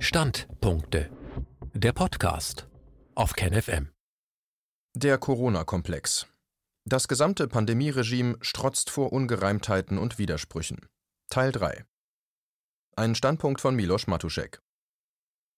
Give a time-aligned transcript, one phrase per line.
[0.00, 1.10] Standpunkte.
[1.74, 2.68] Der Podcast
[3.16, 3.90] auf KenFM.
[4.94, 6.28] Der Corona-Komplex.
[6.84, 10.86] Das gesamte Pandemieregime strotzt vor Ungereimtheiten und Widersprüchen.
[11.30, 11.84] Teil 3.
[12.96, 14.62] Ein Standpunkt von Milos Matuszek.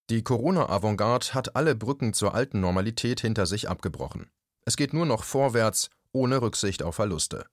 [0.09, 4.31] Die Corona-Avantgarde hat alle Brücken zur alten Normalität hinter sich abgebrochen.
[4.65, 7.45] Es geht nur noch vorwärts, ohne Rücksicht auf Verluste.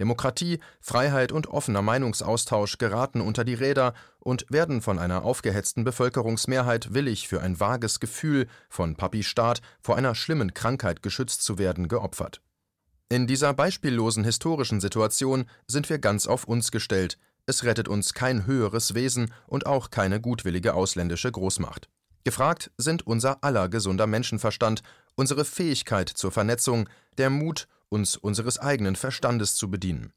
[0.00, 6.94] Demokratie, Freiheit und offener Meinungsaustausch geraten unter die Räder und werden von einer aufgehetzten Bevölkerungsmehrheit
[6.94, 11.88] willig für ein vages Gefühl, von Papi Staat vor einer schlimmen Krankheit geschützt zu werden,
[11.88, 12.40] geopfert.
[13.08, 17.18] In dieser beispiellosen historischen Situation sind wir ganz auf uns gestellt.
[17.44, 21.88] Es rettet uns kein höheres Wesen und auch keine gutwillige ausländische Großmacht.
[22.24, 24.82] Gefragt sind unser aller gesunder Menschenverstand,
[25.16, 26.88] unsere Fähigkeit zur Vernetzung,
[27.18, 30.12] der Mut uns unseres eigenen Verstandes zu bedienen.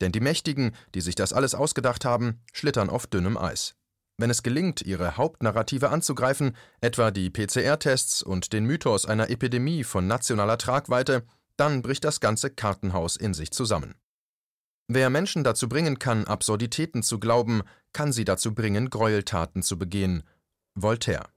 [0.00, 3.76] Denn die Mächtigen, die sich das alles ausgedacht haben, schlittern auf dünnem Eis.
[4.18, 10.06] Wenn es gelingt, ihre Hauptnarrative anzugreifen, etwa die PCR-Tests und den Mythos einer Epidemie von
[10.06, 11.24] nationaler Tragweite,
[11.56, 13.94] dann bricht das ganze Kartenhaus in sich zusammen.
[14.88, 20.24] Wer Menschen dazu bringen kann, Absurditäten zu glauben, kann sie dazu bringen, Gräueltaten zu begehen.
[20.74, 21.28] Voltaire.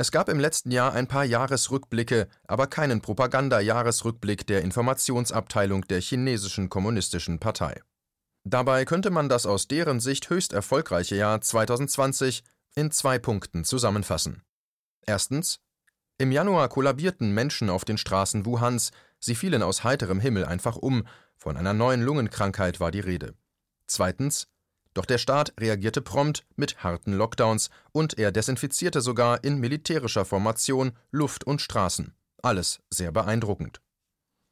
[0.00, 6.68] Es gab im letzten Jahr ein paar Jahresrückblicke, aber keinen Propaganda-Jahresrückblick der Informationsabteilung der chinesischen
[6.68, 7.82] Kommunistischen Partei.
[8.44, 12.44] Dabei könnte man das aus deren Sicht höchst erfolgreiche Jahr 2020
[12.76, 14.44] in zwei Punkten zusammenfassen.
[15.04, 15.58] Erstens.
[16.16, 21.08] Im Januar kollabierten Menschen auf den Straßen Wuhans, sie fielen aus heiterem Himmel einfach um,
[21.36, 23.34] von einer neuen Lungenkrankheit war die Rede.
[23.88, 24.46] Zweitens.
[24.98, 30.90] Doch der Staat reagierte prompt mit harten Lockdowns und er desinfizierte sogar in militärischer Formation
[31.12, 32.16] Luft und Straßen.
[32.42, 33.80] Alles sehr beeindruckend.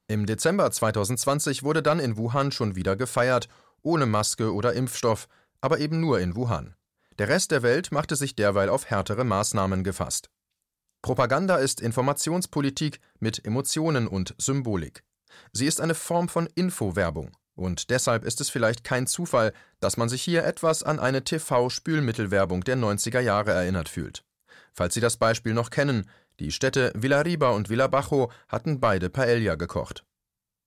[0.07, 3.49] Im Dezember 2020 wurde dann in Wuhan schon wieder gefeiert,
[3.83, 5.27] ohne Maske oder Impfstoff,
[5.61, 6.77] aber eben nur in Wuhan.
[7.19, 10.31] Der Rest der Welt machte sich derweil auf härtere Maßnahmen gefasst.
[11.03, 15.03] Propaganda ist Informationspolitik mit Emotionen und Symbolik.
[15.51, 17.33] Sie ist eine Form von Infowerbung.
[17.57, 22.63] Und deshalb ist es vielleicht kein Zufall, dass man sich hier etwas an eine TV-Spülmittelwerbung
[22.63, 24.25] der 90er Jahre erinnert fühlt.
[24.73, 26.09] Falls Sie das Beispiel noch kennen,
[26.39, 30.05] die Städte Villarriba und Villabajo hatten beide Paella gekocht.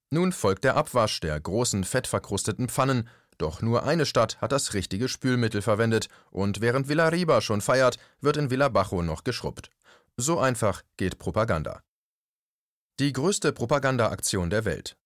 [0.10, 3.08] Nun folgt der Abwasch der großen fettverkrusteten Pfannen,
[3.38, 8.38] doch nur eine Stadt hat das richtige Spülmittel verwendet und während Villarriba schon feiert, wird
[8.38, 9.70] in Villabajo noch geschrubbt.
[10.18, 11.82] So einfach geht Propaganda.
[13.00, 14.98] Die größte Propagandaaktion der Welt.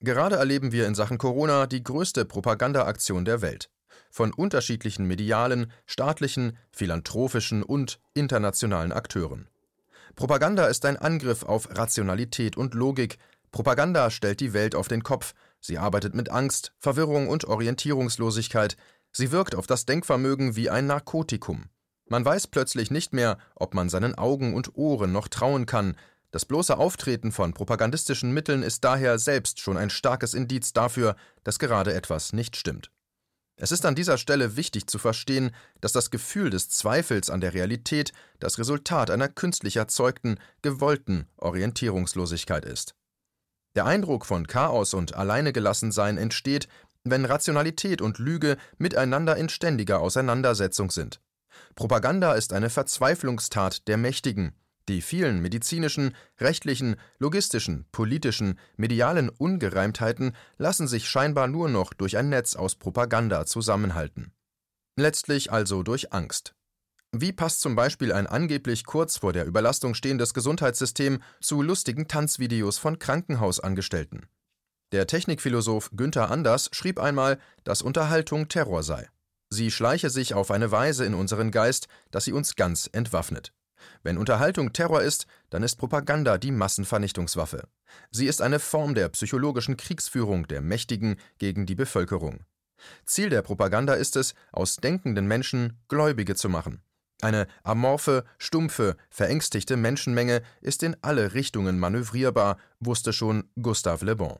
[0.00, 3.68] Gerade erleben wir in Sachen Corona die größte Propagandaaktion der Welt.
[4.10, 9.48] Von unterschiedlichen medialen, staatlichen, philanthropischen und internationalen Akteuren.
[10.14, 13.18] Propaganda ist ein Angriff auf Rationalität und Logik.
[13.50, 15.34] Propaganda stellt die Welt auf den Kopf.
[15.60, 18.76] Sie arbeitet mit Angst, Verwirrung und Orientierungslosigkeit.
[19.12, 21.64] Sie wirkt auf das Denkvermögen wie ein Narkotikum.
[22.08, 25.96] Man weiß plötzlich nicht mehr, ob man seinen Augen und Ohren noch trauen kann,
[26.30, 31.58] das bloße Auftreten von propagandistischen Mitteln ist daher selbst schon ein starkes Indiz dafür, dass
[31.58, 32.90] gerade etwas nicht stimmt.
[33.60, 35.50] Es ist an dieser Stelle wichtig zu verstehen,
[35.80, 42.64] dass das Gefühl des Zweifels an der Realität das Resultat einer künstlich erzeugten, gewollten Orientierungslosigkeit
[42.64, 42.94] ist.
[43.74, 46.68] Der Eindruck von Chaos und Alleinegelassensein entsteht,
[47.04, 51.20] wenn Rationalität und Lüge miteinander in ständiger Auseinandersetzung sind.
[51.74, 54.54] Propaganda ist eine Verzweiflungstat der Mächtigen,
[54.88, 62.28] die vielen medizinischen, rechtlichen, logistischen, politischen, medialen Ungereimtheiten lassen sich scheinbar nur noch durch ein
[62.28, 64.32] Netz aus Propaganda zusammenhalten.
[64.96, 66.54] Letztlich also durch Angst.
[67.12, 72.78] Wie passt zum Beispiel ein angeblich kurz vor der Überlastung stehendes Gesundheitssystem zu lustigen Tanzvideos
[72.78, 74.26] von Krankenhausangestellten?
[74.92, 79.08] Der Technikphilosoph Günther Anders schrieb einmal, dass Unterhaltung Terror sei.
[79.50, 83.52] Sie schleiche sich auf eine Weise in unseren Geist, dass sie uns ganz entwaffnet.
[84.02, 87.68] Wenn Unterhaltung Terror ist, dann ist Propaganda die Massenvernichtungswaffe.
[88.10, 92.44] Sie ist eine Form der psychologischen Kriegsführung der Mächtigen gegen die Bevölkerung.
[93.04, 96.82] Ziel der Propaganda ist es, aus denkenden Menschen Gläubige zu machen.
[97.20, 104.38] Eine amorphe, stumpfe, verängstigte Menschenmenge ist in alle Richtungen manövrierbar, wusste schon Gustave Le Bon.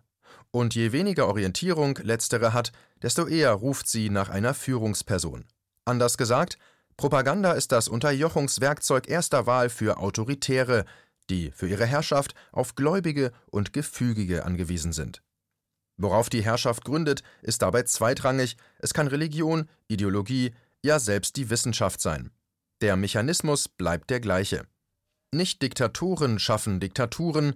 [0.50, 5.44] Und je weniger Orientierung letztere hat, desto eher ruft sie nach einer Führungsperson.
[5.84, 6.58] Anders gesagt,
[6.98, 10.84] Propaganda ist das Unterjochungswerkzeug erster Wahl für Autoritäre,
[11.30, 15.22] die für ihre Herrschaft auf Gläubige und Gefügige angewiesen sind.
[15.96, 20.52] Worauf die Herrschaft gründet, ist dabei zweitrangig, es kann Religion, Ideologie,
[20.84, 22.32] ja selbst die Wissenschaft sein.
[22.80, 24.66] Der Mechanismus bleibt der gleiche.
[25.32, 27.54] Nicht Diktatoren schaffen Diktaturen,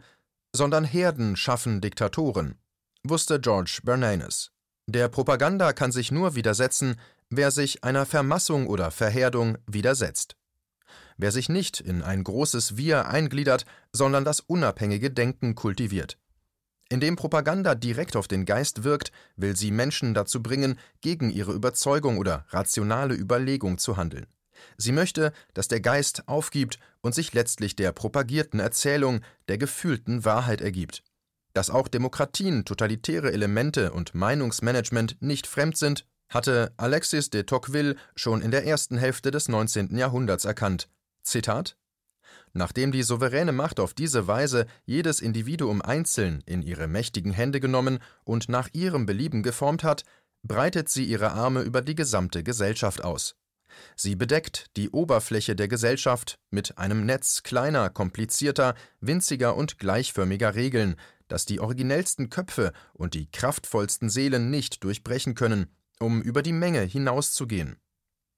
[0.54, 2.60] sondern Herden schaffen Diktatoren,
[3.02, 4.52] wusste George Bernanos.
[4.86, 6.96] Der Propaganda kann sich nur widersetzen,
[7.32, 10.36] wer sich einer Vermassung oder Verherdung widersetzt.
[11.16, 16.18] Wer sich nicht in ein großes Wir eingliedert, sondern das unabhängige Denken kultiviert.
[16.88, 22.18] Indem Propaganda direkt auf den Geist wirkt, will sie Menschen dazu bringen, gegen ihre Überzeugung
[22.18, 24.26] oder rationale Überlegung zu handeln.
[24.76, 30.60] Sie möchte, dass der Geist aufgibt und sich letztlich der propagierten Erzählung, der gefühlten Wahrheit
[30.60, 31.02] ergibt.
[31.54, 38.42] Dass auch Demokratien totalitäre Elemente und Meinungsmanagement nicht fremd sind, hatte Alexis de Tocqueville schon
[38.42, 39.96] in der ersten Hälfte des 19.
[39.96, 40.88] Jahrhunderts erkannt.
[41.22, 41.76] Zitat
[42.54, 47.98] Nachdem die souveräne Macht auf diese Weise jedes Individuum einzeln in ihre mächtigen Hände genommen
[48.24, 50.04] und nach ihrem Belieben geformt hat,
[50.42, 53.36] breitet sie ihre Arme über die gesamte Gesellschaft aus.
[53.96, 60.96] Sie bedeckt die Oberfläche der Gesellschaft mit einem Netz kleiner, komplizierter, winziger und gleichförmiger Regeln,
[61.28, 65.68] das die originellsten Köpfe und die kraftvollsten Seelen nicht durchbrechen können,
[66.02, 67.76] um über die Menge hinauszugehen.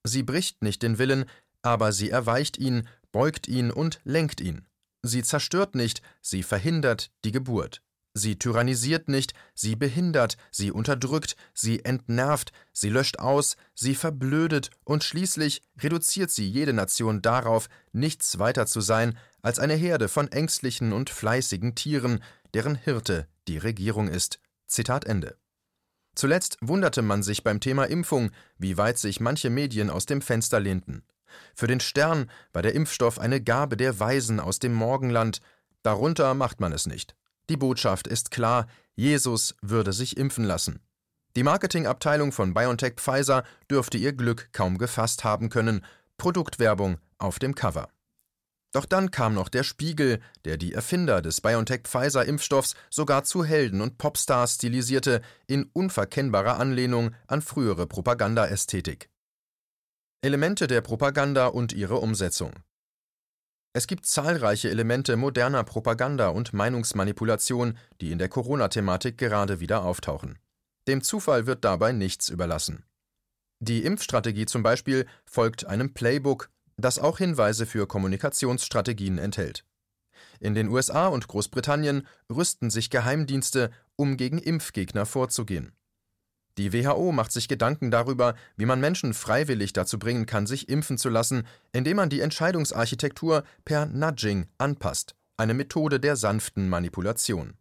[0.05, 1.25] Sie bricht nicht den Willen,
[1.63, 4.67] aber sie erweicht ihn, beugt ihn und lenkt ihn.
[5.03, 7.83] Sie zerstört nicht, sie verhindert die Geburt.
[8.17, 15.03] Sie tyrannisiert nicht, sie behindert, sie unterdrückt, sie entnervt, sie löscht aus, sie verblödet und
[15.03, 20.93] schließlich reduziert sie jede Nation darauf, nichts weiter zu sein als eine Herde von ängstlichen
[20.93, 22.23] und fleißigen Tieren,
[22.55, 24.39] deren Hirte die Regierung ist.
[24.69, 25.37] Zitat Ende.
[26.15, 30.61] Zuletzt wunderte man sich beim Thema Impfung, wie weit sich manche Medien aus dem Fenster
[30.61, 31.03] lehnten.
[31.55, 35.41] Für den Stern war der Impfstoff eine Gabe der Weisen aus dem Morgenland,
[35.83, 37.17] darunter macht man es nicht.
[37.49, 40.81] Die Botschaft ist klar, Jesus würde sich impfen lassen.
[41.37, 45.85] Die Marketingabteilung von BioNTech Pfizer dürfte ihr Glück kaum gefasst haben können.
[46.17, 47.89] Produktwerbung auf dem Cover.
[48.75, 53.45] Doch dann kam noch der Spiegel, der die Erfinder des BioNTech Pfizer Impfstoffs sogar zu
[53.45, 59.09] Helden und Popstars stilisierte, in unverkennbarer Anlehnung an frühere Propagandaästhetik.
[60.23, 62.53] Elemente der Propaganda und ihre Umsetzung.
[63.75, 70.39] Es gibt zahlreiche Elemente moderner Propaganda und Meinungsmanipulation, die in der Corona-Thematik gerade wieder auftauchen.
[70.89, 72.85] Dem Zufall wird dabei nichts überlassen.
[73.61, 79.65] Die Impfstrategie zum Beispiel folgt einem Playbook, das auch Hinweise für Kommunikationsstrategien enthält.
[80.41, 85.73] In den USA und Großbritannien rüsten sich Geheimdienste, um gegen Impfgegner vorzugehen.
[86.57, 90.99] Die WHO macht sich Gedanken darüber, wie man Menschen freiwillig dazu bringen kann, sich impfen
[90.99, 97.55] zu lassen, indem man die Entscheidungsarchitektur per Nudging anpasst, eine Methode der sanften Manipulation.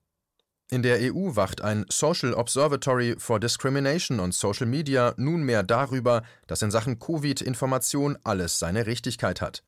[0.70, 6.62] In der EU wacht ein Social Observatory for Discrimination on Social Media nunmehr darüber, dass
[6.62, 9.64] in Sachen Covid-Information alles seine Richtigkeit hat.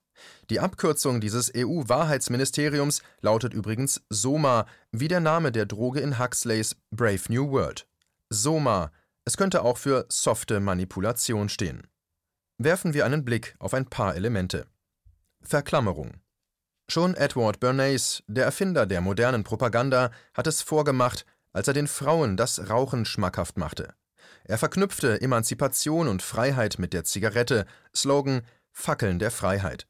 [0.50, 7.22] Die Abkürzung dieses EU-Wahrheitsministeriums lautet übrigens SOMA, wie der Name der Droge in Huxleys Brave
[7.30, 7.86] New World.
[8.30, 8.92] SOMA
[9.28, 11.88] es könnte auch für softe Manipulation stehen.
[12.60, 14.68] Werfen wir einen Blick auf ein paar Elemente.
[15.42, 16.22] Verklammerung.
[16.88, 22.38] Schon Edward Bernays, der Erfinder der modernen Propaganda, hat es vorgemacht, als er den Frauen
[22.38, 23.94] das Rauchen schmackhaft machte.
[24.44, 27.66] Er verknüpfte Emanzipation und Freiheit mit der Zigarette,
[27.96, 28.42] Slogan
[28.72, 29.88] Fackeln der Freiheit.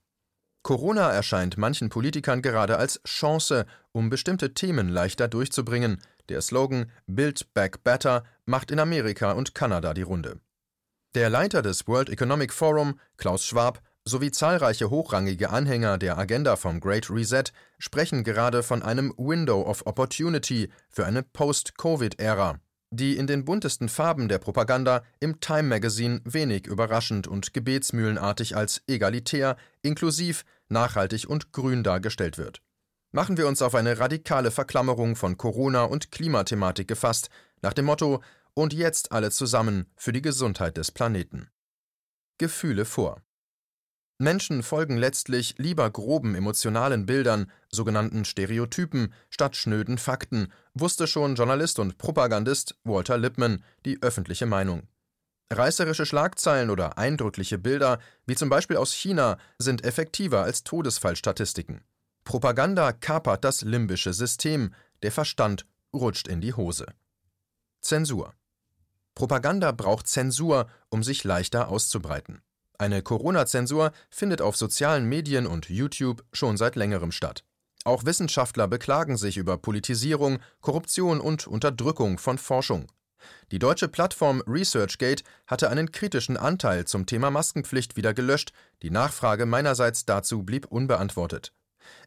[0.63, 7.53] Corona erscheint manchen Politikern gerade als Chance, um bestimmte Themen leichter durchzubringen, der Slogan Build
[7.53, 10.39] Back Better macht in Amerika und Kanada die Runde.
[11.13, 16.79] Der Leiter des World Economic Forum, Klaus Schwab, sowie zahlreiche hochrangige Anhänger der Agenda vom
[16.79, 17.45] Great Reset
[17.79, 22.59] sprechen gerade von einem Window of Opportunity für eine Post-Covid-Ära,
[22.91, 28.81] die in den buntesten Farben der Propaganda im Time Magazine wenig überraschend und gebetsmühlenartig als
[28.87, 32.61] egalitär, inklusiv, nachhaltig und grün dargestellt wird
[33.15, 37.29] machen wir uns auf eine radikale Verklammerung von Corona- und Klimathematik gefasst,
[37.61, 38.21] nach dem Motto
[38.53, 41.49] Und jetzt alle zusammen für die Gesundheit des Planeten.
[42.37, 43.21] Gefühle vor.
[44.17, 51.79] Menschen folgen letztlich lieber groben emotionalen Bildern, sogenannten Stereotypen, statt schnöden Fakten, wusste schon Journalist
[51.79, 54.87] und Propagandist Walter Lippmann die öffentliche Meinung.
[55.51, 61.81] Reißerische Schlagzeilen oder eindrückliche Bilder, wie zum Beispiel aus China, sind effektiver als Todesfallstatistiken.
[62.23, 66.87] Propaganda kapert das limbische System, der Verstand rutscht in die Hose.
[67.81, 68.33] Zensur.
[69.13, 72.41] Propaganda braucht Zensur, um sich leichter auszubreiten.
[72.77, 77.43] Eine Corona-Zensur findet auf sozialen Medien und YouTube schon seit längerem statt.
[77.85, 82.91] Auch Wissenschaftler beklagen sich über Politisierung, Korruption und Unterdrückung von Forschung.
[83.51, 88.51] Die deutsche Plattform ResearchGate hatte einen kritischen Anteil zum Thema Maskenpflicht wieder gelöscht,
[88.81, 91.53] die Nachfrage meinerseits dazu blieb unbeantwortet.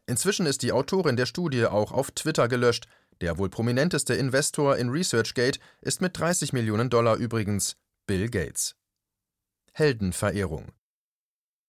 [0.06, 2.86] Inzwischen ist die Autorin der Studie auch auf Twitter gelöscht.
[3.20, 8.77] Der wohl prominenteste Investor in ResearchGate ist mit 30 Millionen Dollar übrigens Bill Gates.
[9.72, 10.72] Heldenverehrung.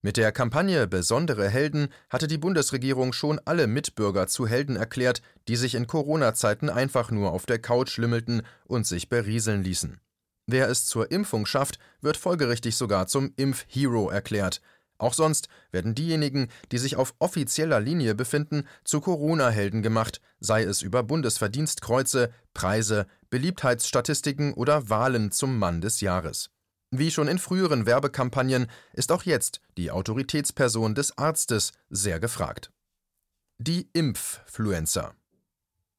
[0.01, 5.57] Mit der Kampagne Besondere Helden hatte die Bundesregierung schon alle Mitbürger zu Helden erklärt, die
[5.57, 9.99] sich in Corona-Zeiten einfach nur auf der Couch lümmelten und sich berieseln ließen.
[10.47, 14.61] Wer es zur Impfung schafft, wird folgerichtig sogar zum Impfhero erklärt.
[14.97, 20.81] Auch sonst werden diejenigen, die sich auf offizieller Linie befinden, zu Corona-Helden gemacht, sei es
[20.81, 26.51] über Bundesverdienstkreuze, Preise, Beliebtheitsstatistiken oder Wahlen zum Mann des Jahres.
[26.91, 32.71] Wie schon in früheren Werbekampagnen ist auch jetzt die Autoritätsperson des Arztes sehr gefragt.
[33.59, 35.13] Die Impffluencer.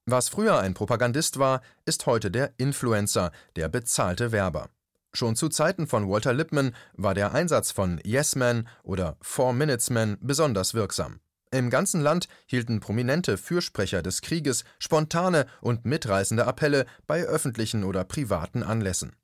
[0.07, 4.71] Was früher ein Propagandist war, ist heute der Influencer, der bezahlte Werber.
[5.13, 9.91] Schon zu Zeiten von Walter Lippmann war der Einsatz von Yes Man oder Four Minutes
[9.91, 11.21] Man besonders wirksam.
[11.53, 18.05] Im ganzen Land hielten prominente Fürsprecher des Krieges spontane und mitreißende Appelle bei öffentlichen oder
[18.05, 19.15] privaten Anlässen.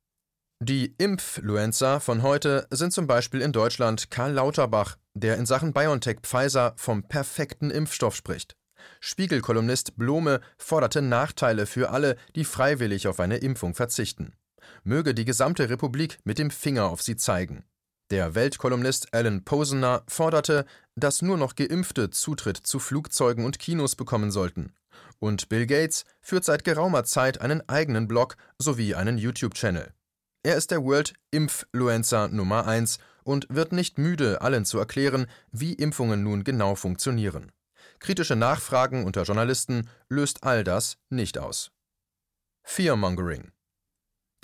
[0.62, 6.20] Die Impffluencer von heute sind zum Beispiel in Deutschland Karl Lauterbach, der in Sachen BioNTech
[6.22, 8.56] Pfizer vom perfekten Impfstoff spricht.
[9.00, 14.32] Spiegelkolumnist Blome forderte Nachteile für alle, die freiwillig auf eine Impfung verzichten.
[14.82, 17.64] Möge die gesamte Republik mit dem Finger auf sie zeigen.
[18.10, 24.30] Der Weltkolumnist Alan Posener forderte, dass nur noch Geimpfte Zutritt zu Flugzeugen und Kinos bekommen
[24.30, 24.72] sollten.
[25.18, 29.92] Und Bill Gates führt seit geraumer Zeit einen eigenen Blog sowie einen YouTube-Channel.
[30.46, 35.72] Er ist der World Impfluencer Nummer 1 und wird nicht müde, allen zu erklären, wie
[35.72, 37.50] Impfungen nun genau funktionieren.
[37.98, 41.72] Kritische Nachfragen unter Journalisten löst all das nicht aus.
[42.62, 43.50] Fearmongering.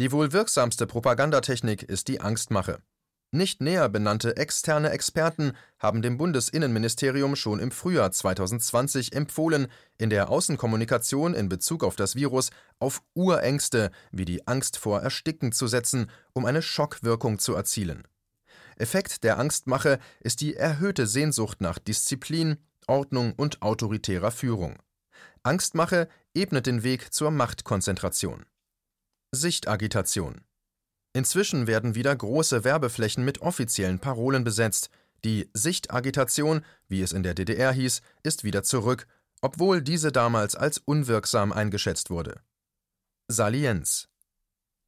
[0.00, 2.82] Die wohl wirksamste Propagandatechnik ist die Angstmache.
[3.34, 10.28] Nicht näher benannte externe Experten haben dem Bundesinnenministerium schon im Frühjahr 2020 empfohlen, in der
[10.28, 16.10] Außenkommunikation in Bezug auf das Virus auf Urängste wie die Angst vor Ersticken zu setzen,
[16.34, 18.06] um eine Schockwirkung zu erzielen.
[18.76, 24.76] Effekt der Angstmache ist die erhöhte Sehnsucht nach Disziplin, Ordnung und autoritärer Führung.
[25.42, 28.44] Angstmache ebnet den Weg zur Machtkonzentration.
[29.30, 30.42] Sichtagitation
[31.14, 34.90] Inzwischen werden wieder große Werbeflächen mit offiziellen Parolen besetzt.
[35.24, 39.06] Die Sichtagitation, wie es in der DDR hieß, ist wieder zurück,
[39.40, 42.40] obwohl diese damals als unwirksam eingeschätzt wurde.
[43.28, 44.08] Salienz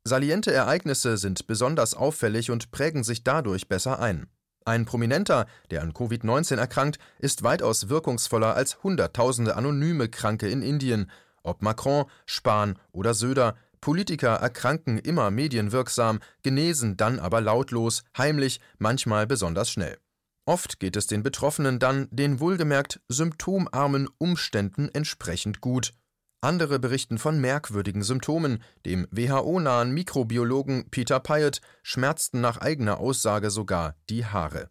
[0.06, 4.28] Saliente Ereignisse sind besonders auffällig und prägen sich dadurch besser ein.
[4.66, 11.10] Ein Prominenter, der an Covid-19 erkrankt, ist weitaus wirkungsvoller als Hunderttausende anonyme Kranke in Indien.
[11.42, 19.26] Ob Macron, Spahn oder Söder, Politiker erkranken immer medienwirksam, genesen dann aber lautlos, heimlich, manchmal
[19.26, 19.98] besonders schnell.
[20.46, 25.92] Oft geht es den Betroffenen dann den wohlgemerkt symptomarmen Umständen entsprechend gut.
[26.40, 28.62] Andere berichten von merkwürdigen Symptomen.
[28.86, 34.70] Dem WHO-nahen Mikrobiologen Peter Pyatt schmerzten nach eigener Aussage sogar die Haare.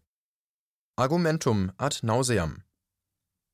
[0.95, 2.63] Argumentum ad nauseam.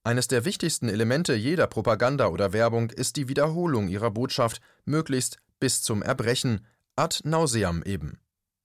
[0.05, 5.81] Eines der wichtigsten Elemente jeder Propaganda oder Werbung ist die Wiederholung ihrer Botschaft, möglichst bis
[5.81, 8.19] zum Erbrechen, ad nauseam eben.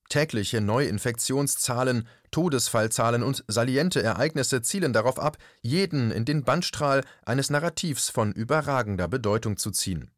[0.09, 8.11] Tägliche Neuinfektionszahlen, Todesfallzahlen und saliente Ereignisse zielen darauf ab, jeden in den Bandstrahl eines Narrativs
[8.11, 10.11] von überragender Bedeutung zu ziehen.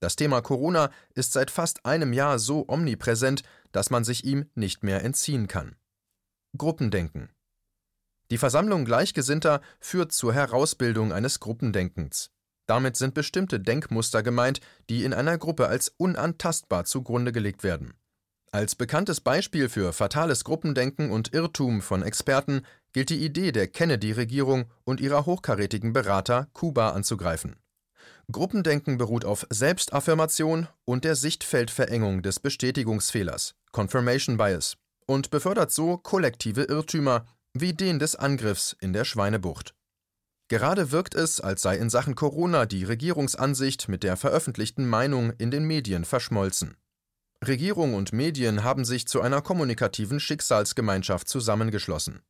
[0.00, 4.82] Das Thema Corona ist seit fast einem Jahr so omnipräsent, dass man sich ihm nicht
[4.82, 5.76] mehr entziehen kann.
[6.56, 7.30] Gruppendenken.
[8.30, 12.30] Die Versammlung Gleichgesinnter führt zur Herausbildung eines Gruppendenkens.
[12.70, 14.60] Damit sind bestimmte Denkmuster gemeint,
[14.90, 17.94] die in einer Gruppe als unantastbar zugrunde gelegt werden.
[18.52, 22.62] Als bekanntes Beispiel für fatales Gruppendenken und Irrtum von Experten
[22.92, 27.56] gilt die Idee der Kennedy-Regierung und ihrer hochkarätigen Berater, Kuba anzugreifen.
[28.30, 36.62] Gruppendenken beruht auf Selbstaffirmation und der Sichtfeldverengung des Bestätigungsfehlers, Confirmation Bias, und befördert so kollektive
[36.62, 39.74] Irrtümer wie den des Angriffs in der Schweinebucht.
[40.50, 45.52] Gerade wirkt es, als sei in Sachen Corona die Regierungsansicht mit der veröffentlichten Meinung in
[45.52, 46.76] den Medien verschmolzen.
[47.46, 52.22] Regierung und Medien haben sich zu einer kommunikativen Schicksalsgemeinschaft zusammengeschlossen.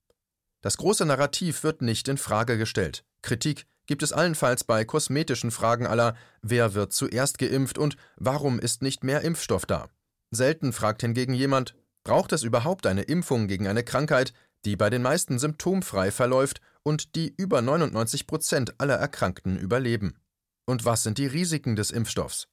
[0.61, 3.05] Das große Narrativ wird nicht in Frage gestellt.
[3.23, 8.83] Kritik gibt es allenfalls bei kosmetischen Fragen aller Wer wird zuerst geimpft und warum ist
[8.83, 9.89] nicht mehr Impfstoff da?
[10.31, 11.75] Selten fragt hingegen jemand,
[12.05, 14.35] braucht es überhaupt eine Impfung gegen eine Krankheit,
[14.67, 20.19] die bei den meisten symptomfrei verläuft und die über 99 Prozent aller Erkrankten überleben.
[20.67, 22.49] Und was sind die Risiken des Impfstoffs?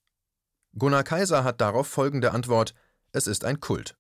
[0.78, 2.74] Gunnar Kaiser hat darauf folgende Antwort:
[3.12, 3.98] Es ist ein Kult.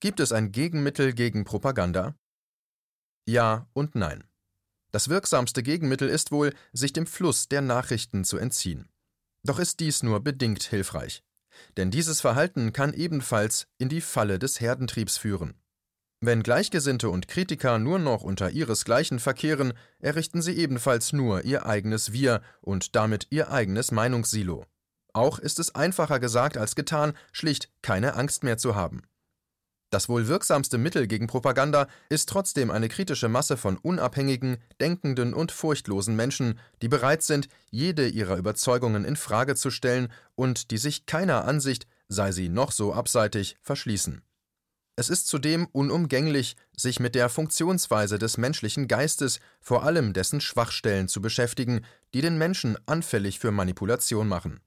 [0.00, 2.16] Gibt es ein Gegenmittel gegen Propaganda?
[3.26, 4.24] Ja und nein.
[4.90, 8.88] Das wirksamste Gegenmittel ist wohl, sich dem Fluss der Nachrichten zu entziehen.
[9.44, 11.22] Doch ist dies nur bedingt hilfreich.
[11.76, 15.54] Denn dieses Verhalten kann ebenfalls in die Falle des Herdentriebs führen.
[16.24, 22.12] Wenn Gleichgesinnte und Kritiker nur noch unter ihresgleichen verkehren, errichten sie ebenfalls nur ihr eigenes
[22.12, 24.64] Wir und damit ihr eigenes Meinungssilo.
[25.12, 29.02] Auch ist es einfacher gesagt als getan, schlicht keine Angst mehr zu haben.
[29.90, 35.50] Das wohl wirksamste Mittel gegen Propaganda ist trotzdem eine kritische Masse von unabhängigen, denkenden und
[35.50, 41.04] furchtlosen Menschen, die bereit sind, jede ihrer Überzeugungen in Frage zu stellen und die sich
[41.04, 44.22] keiner Ansicht, sei sie noch so abseitig, verschließen.
[44.94, 51.08] Es ist zudem unumgänglich, sich mit der Funktionsweise des menschlichen Geistes, vor allem dessen Schwachstellen,
[51.08, 54.60] zu beschäftigen, die den Menschen anfällig für Manipulation machen.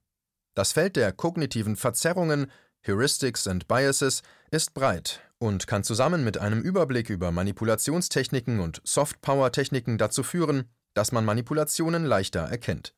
[0.54, 2.50] Das Feld der kognitiven Verzerrungen,
[2.84, 9.98] Heuristics and Biases, ist breit und kann zusammen mit einem Überblick über Manipulationstechniken und Softpower-Techniken
[9.98, 10.64] dazu führen,
[10.94, 12.94] dass man Manipulationen leichter erkennt.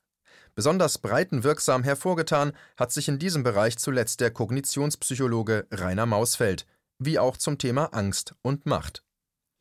[0.55, 6.65] Besonders breitenwirksam hervorgetan hat sich in diesem Bereich zuletzt der Kognitionspsychologe Rainer Mausfeld,
[6.99, 9.05] wie auch zum Thema Angst und Macht.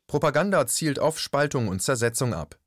[0.06, 2.58] Propaganda zielt auf Spaltung und Zersetzung ab.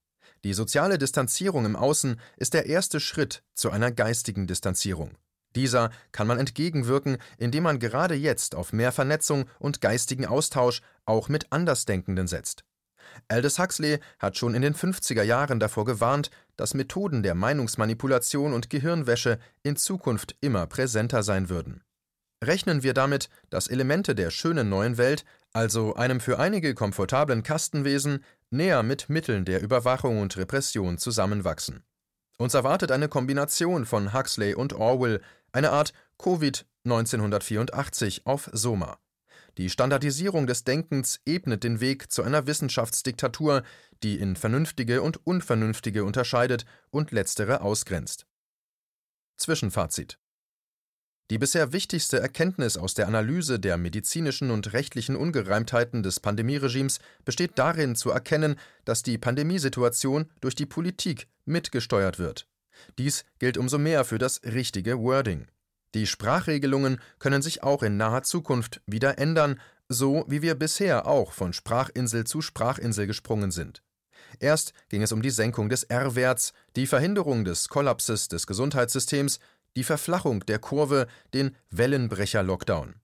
[0.44, 5.12] Die soziale Distanzierung im Außen ist der erste Schritt zu einer geistigen Distanzierung.
[5.56, 11.30] Dieser kann man entgegenwirken, indem man gerade jetzt auf mehr Vernetzung und geistigen Austausch auch
[11.30, 12.64] mit Andersdenkenden setzt.
[13.28, 18.70] Aldous Huxley hat schon in den 50er Jahren davor gewarnt, dass Methoden der Meinungsmanipulation und
[18.70, 21.84] Gehirnwäsche in Zukunft immer präsenter sein würden.
[22.44, 28.24] Rechnen wir damit, dass Elemente der schönen neuen Welt, also einem für einige komfortablen Kastenwesen,
[28.50, 31.84] näher mit Mitteln der Überwachung und Repression zusammenwachsen.
[32.38, 35.22] Uns erwartet eine Kombination von Huxley und Orwell,
[35.52, 38.98] eine Art Covid 1984 auf Soma.
[39.60, 43.62] Die Standardisierung des Denkens ebnet den Weg zu einer Wissenschaftsdiktatur,
[44.02, 48.26] die in Vernünftige und Unvernünftige unterscheidet und letztere ausgrenzt.
[49.38, 50.21] Zwischenfazit
[51.32, 57.52] die bisher wichtigste Erkenntnis aus der Analyse der medizinischen und rechtlichen Ungereimtheiten des Pandemieregimes besteht
[57.56, 62.50] darin zu erkennen, dass die Pandemiesituation durch die Politik mitgesteuert wird.
[63.00, 65.48] Dies gilt umso mehr für das richtige Wording.
[65.94, 71.32] Die Sprachregelungen können sich auch in naher Zukunft wieder ändern, so wie wir bisher auch
[71.32, 73.82] von Sprachinsel zu Sprachinsel gesprungen sind.
[74.40, 79.40] Erst ging es um die Senkung des R-Werts, die Verhinderung des Kollapses des Gesundheitssystems,
[79.76, 82.96] die Verflachung der Kurve, den Wellenbrecher-Lockdown.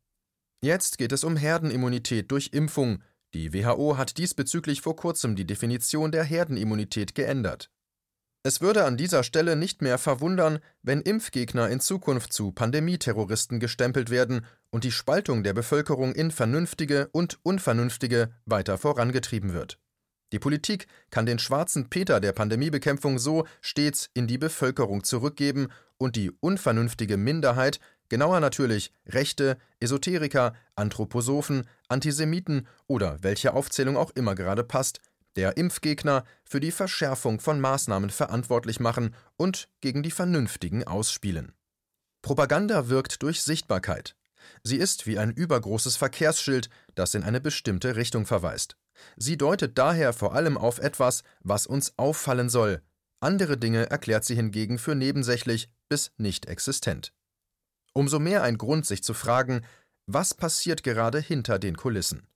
[0.62, 3.04] Jetzt geht es um Herdenimmunität durch Impfung.
[3.34, 7.70] Die WHO hat diesbezüglich vor kurzem die Definition der Herdenimmunität geändert.
[8.44, 14.10] Es würde an dieser Stelle nicht mehr verwundern, wenn Impfgegner in Zukunft zu Pandemieterroristen gestempelt
[14.10, 19.80] werden und die Spaltung der Bevölkerung in Vernünftige und Unvernünftige weiter vorangetrieben wird.
[20.32, 25.68] Die Politik kann den schwarzen Peter der Pandemiebekämpfung so stets in die Bevölkerung zurückgeben
[25.98, 27.80] und die unvernünftige Minderheit,
[28.10, 35.00] genauer natürlich Rechte, Esoteriker, Anthroposophen, Antisemiten oder welche Aufzählung auch immer gerade passt,
[35.36, 41.54] der Impfgegner für die Verschärfung von Maßnahmen verantwortlich machen und gegen die Vernünftigen ausspielen.
[42.22, 44.16] Propaganda wirkt durch Sichtbarkeit.
[44.64, 48.78] Sie ist wie ein übergroßes Verkehrsschild, das in eine bestimmte Richtung verweist.
[49.16, 52.82] Sie deutet daher vor allem auf etwas, was uns auffallen soll,
[53.20, 57.14] andere Dinge erklärt sie hingegen für nebensächlich bis nicht existent.
[57.94, 59.62] Umso mehr ein Grund, sich zu fragen,
[60.06, 62.28] was passiert gerade hinter den Kulissen?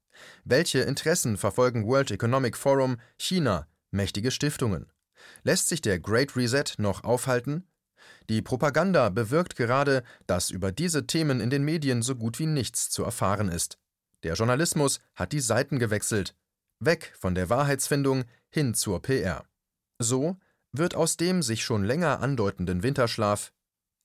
[0.43, 4.91] Welche Interessen verfolgen World Economic Forum, China, mächtige Stiftungen?
[5.43, 7.67] Lässt sich der Great Reset noch aufhalten?
[8.29, 12.89] Die Propaganda bewirkt gerade, dass über diese Themen in den Medien so gut wie nichts
[12.89, 13.77] zu erfahren ist.
[14.23, 16.35] Der Journalismus hat die Seiten gewechselt,
[16.79, 19.45] weg von der Wahrheitsfindung hin zur PR.
[19.99, 20.37] So
[20.73, 23.53] wird aus dem sich schon länger andeutenden Winterschlaf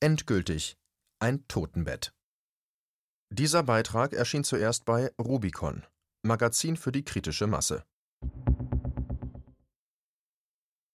[0.01, 0.77] endgültig
[1.19, 2.13] ein Totenbett.
[3.31, 5.85] Dieser Beitrag erschien zuerst bei Rubicon,
[6.23, 7.85] Magazin für die kritische Masse